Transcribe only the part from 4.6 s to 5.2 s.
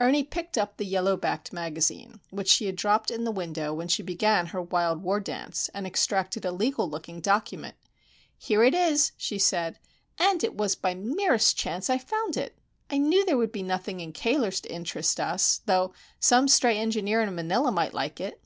wild war